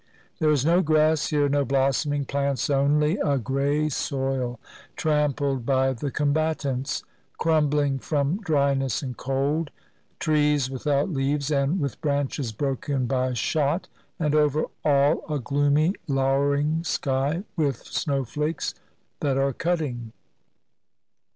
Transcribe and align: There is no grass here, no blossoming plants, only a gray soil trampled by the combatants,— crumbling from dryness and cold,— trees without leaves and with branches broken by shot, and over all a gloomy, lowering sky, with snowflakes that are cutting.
There 0.39 0.49
is 0.49 0.65
no 0.65 0.81
grass 0.81 1.27
here, 1.27 1.47
no 1.47 1.63
blossoming 1.63 2.25
plants, 2.25 2.71
only 2.71 3.19
a 3.19 3.37
gray 3.37 3.87
soil 3.89 4.59
trampled 4.95 5.63
by 5.63 5.93
the 5.93 6.09
combatants,— 6.09 7.03
crumbling 7.37 7.99
from 7.99 8.37
dryness 8.41 9.03
and 9.03 9.15
cold,— 9.15 9.69
trees 10.19 10.71
without 10.71 11.11
leaves 11.11 11.51
and 11.51 11.79
with 11.79 12.01
branches 12.01 12.51
broken 12.51 13.05
by 13.05 13.33
shot, 13.33 13.89
and 14.17 14.33
over 14.33 14.65
all 14.83 15.23
a 15.31 15.37
gloomy, 15.37 15.93
lowering 16.07 16.83
sky, 16.83 17.43
with 17.55 17.83
snowflakes 17.85 18.73
that 19.19 19.37
are 19.37 19.53
cutting. 19.53 20.13